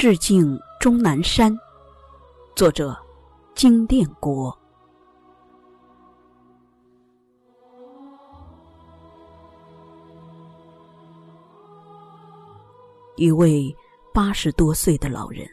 [0.00, 1.54] 致敬钟南山，
[2.56, 2.96] 作者
[3.54, 4.58] 金殿国。
[13.16, 13.76] 一位
[14.14, 15.46] 八十多岁的老人，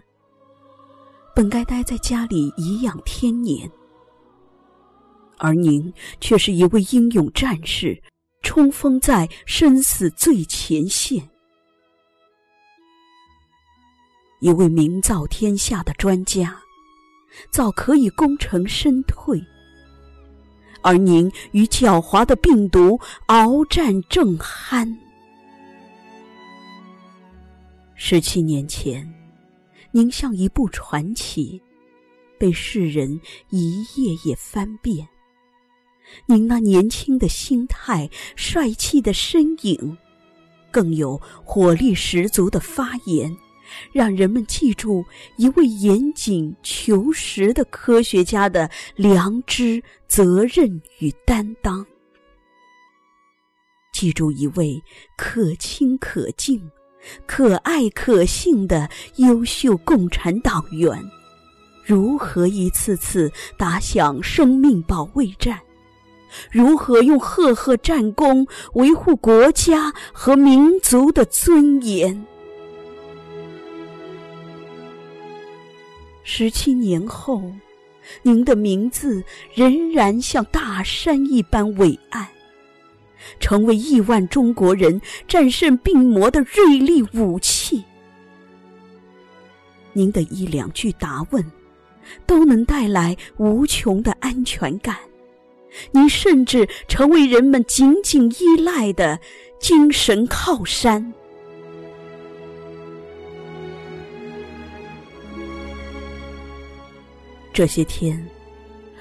[1.35, 3.69] 本该待在家里颐养天年，
[5.39, 8.01] 而您却是一位英勇战士，
[8.43, 11.29] 冲锋在生死最前线。
[14.39, 16.55] 一位名噪天下的专家，
[17.49, 19.43] 早可以功成身退，
[20.81, 24.95] 而您与狡猾的病毒鏖战正酣。
[27.95, 29.11] 十七年前，
[29.91, 31.59] 您像一部传奇，
[32.37, 33.19] 被世人
[33.49, 35.07] 一页页翻遍。
[36.27, 39.97] 您那年轻的心态、帅气的身影，
[40.69, 43.35] 更有火力十足的发言。
[43.91, 45.03] 让人们记住
[45.37, 51.83] 一位严谨求实的科学家的良知、责任与担当；
[53.93, 54.81] 记住一位
[55.17, 56.71] 可亲可敬、
[57.25, 61.03] 可爱可信的优秀共产党员，
[61.83, 65.59] 如何一次次打响生命保卫战，
[66.51, 72.25] 如何用赫赫战功维护国家和民族的尊严。
[76.29, 77.41] 十七年后，
[78.21, 82.27] 您的名字仍然像大山一般伟岸，
[83.39, 87.81] 成为亿万中国人战胜病魔的锐利武器。
[89.93, 91.49] 您的一两句答问，
[92.25, 94.97] 都能带来无穷的安全感。
[95.91, 99.17] 您甚至成为人们紧紧依赖的
[99.61, 101.13] 精神靠山。
[107.57, 108.23] 这些天，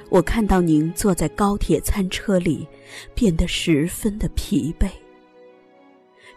[0.09, 2.67] 我看到您坐在高铁餐车里，
[3.15, 4.89] 变得十分的疲惫。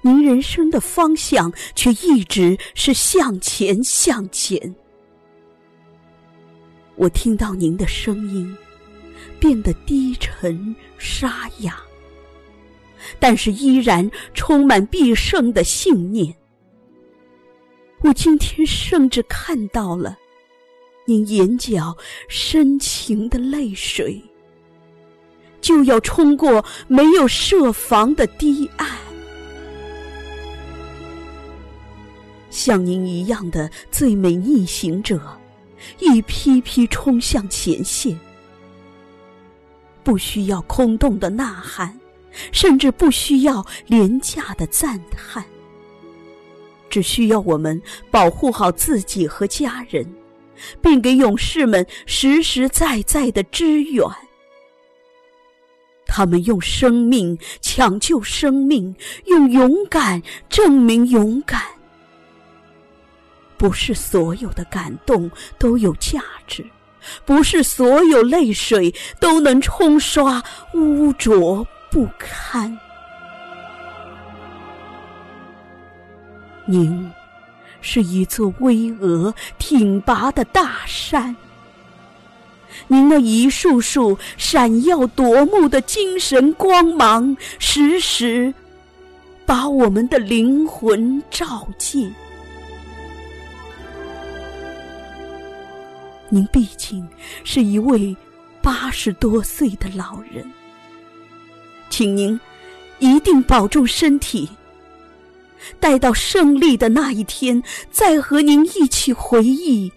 [0.02, 4.76] 您人生的方向却一直是向前，向前。
[6.98, 8.54] 我听到您的声音，
[9.40, 11.82] 变得低沉沙哑，
[13.18, 16.36] 但是依然充满必胜的信念。
[18.02, 20.18] 我今天甚至看到了。
[21.10, 21.98] 您眼角
[22.28, 24.22] 深情的泪水，
[25.60, 28.88] 就要冲过没有设防的堤岸。
[32.52, 35.20] 像您一样的最美逆行者，
[35.98, 38.16] 一批批冲向前线，
[40.04, 42.00] 不需要空洞的呐喊，
[42.52, 45.44] 甚至不需要廉价的赞叹，
[46.88, 47.82] 只需要我们
[48.12, 50.06] 保护好自己和家人。
[50.82, 54.04] 并给勇士们实实在在的支援。
[56.06, 61.62] 他们用生命抢救生命，用勇敢证明勇敢。
[63.58, 66.66] 不是所有的感动都有价值，
[67.26, 70.42] 不是所有泪水都能冲刷
[70.74, 72.78] 污浊不堪。
[76.66, 77.12] 您。
[77.82, 81.36] 是一座巍峨挺拔的大山，
[82.88, 88.54] 您那一束束闪耀夺目的精神光芒，时时
[89.46, 92.14] 把我们的灵魂照进。
[96.30, 97.08] 您毕竟
[97.44, 98.16] 是一位
[98.62, 100.52] 八十多岁的老人，
[101.90, 102.40] 请您
[103.00, 104.48] 一定保重身体。
[105.80, 109.92] 待到胜利的那一天，再和您一起回忆，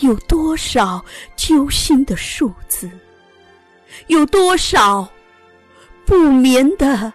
[0.00, 1.04] 有多少
[1.36, 2.90] 揪心的数字，
[4.06, 5.08] 有多少
[6.04, 7.12] 不眠的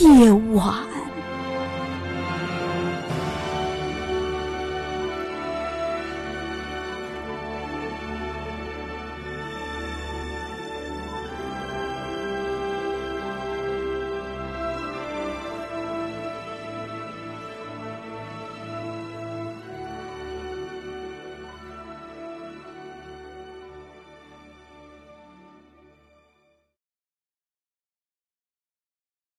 [0.00, 0.93] 夜晚。